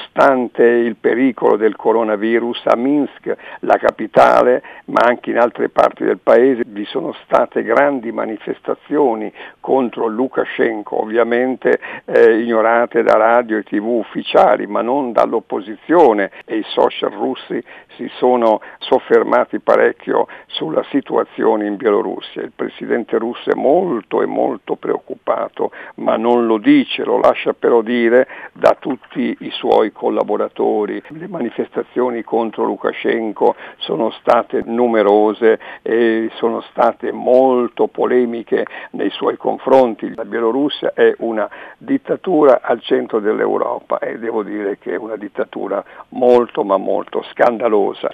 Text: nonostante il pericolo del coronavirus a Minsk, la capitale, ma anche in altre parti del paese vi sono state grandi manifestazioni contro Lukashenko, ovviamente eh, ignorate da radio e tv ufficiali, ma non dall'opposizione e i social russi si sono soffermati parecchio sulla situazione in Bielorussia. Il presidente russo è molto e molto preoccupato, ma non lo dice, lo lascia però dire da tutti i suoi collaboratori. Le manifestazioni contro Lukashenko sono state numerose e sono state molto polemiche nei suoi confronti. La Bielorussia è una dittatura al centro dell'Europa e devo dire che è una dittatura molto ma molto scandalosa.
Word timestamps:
nonostante 0.00 0.62
il 0.62 0.96
pericolo 0.96 1.56
del 1.56 1.76
coronavirus 1.76 2.62
a 2.66 2.76
Minsk, 2.76 3.36
la 3.60 3.76
capitale, 3.76 4.62
ma 4.86 5.02
anche 5.04 5.30
in 5.30 5.38
altre 5.38 5.68
parti 5.68 6.04
del 6.04 6.18
paese 6.18 6.62
vi 6.66 6.84
sono 6.84 7.12
state 7.24 7.62
grandi 7.62 8.10
manifestazioni 8.10 9.32
contro 9.60 10.06
Lukashenko, 10.06 11.00
ovviamente 11.00 11.78
eh, 12.06 12.40
ignorate 12.40 13.02
da 13.02 13.16
radio 13.16 13.58
e 13.58 13.62
tv 13.62 13.86
ufficiali, 13.86 14.66
ma 14.66 14.82
non 14.82 15.12
dall'opposizione 15.12 16.30
e 16.44 16.56
i 16.58 16.64
social 16.66 17.10
russi 17.10 17.62
si 17.96 18.10
sono 18.16 18.60
soffermati 18.78 19.60
parecchio 19.60 20.26
sulla 20.46 20.82
situazione 20.90 21.66
in 21.66 21.76
Bielorussia. 21.76 22.42
Il 22.42 22.52
presidente 22.54 23.18
russo 23.18 23.50
è 23.50 23.54
molto 23.54 24.22
e 24.22 24.26
molto 24.26 24.76
preoccupato, 24.76 25.70
ma 25.96 26.16
non 26.16 26.46
lo 26.46 26.56
dice, 26.56 27.04
lo 27.04 27.18
lascia 27.18 27.52
però 27.52 27.82
dire 27.82 28.26
da 28.52 28.76
tutti 28.78 29.36
i 29.40 29.50
suoi 29.50 29.89
collaboratori. 29.92 31.02
Le 31.08 31.28
manifestazioni 31.28 32.22
contro 32.22 32.64
Lukashenko 32.64 33.54
sono 33.78 34.10
state 34.10 34.62
numerose 34.64 35.58
e 35.82 36.30
sono 36.34 36.60
state 36.60 37.12
molto 37.12 37.86
polemiche 37.86 38.66
nei 38.92 39.10
suoi 39.10 39.36
confronti. 39.36 40.14
La 40.14 40.24
Bielorussia 40.24 40.92
è 40.94 41.14
una 41.18 41.48
dittatura 41.78 42.60
al 42.62 42.80
centro 42.80 43.20
dell'Europa 43.20 43.98
e 43.98 44.18
devo 44.18 44.42
dire 44.42 44.78
che 44.78 44.92
è 44.92 44.96
una 44.96 45.16
dittatura 45.16 45.82
molto 46.10 46.64
ma 46.64 46.76
molto 46.76 47.22
scandalosa. 47.30 48.10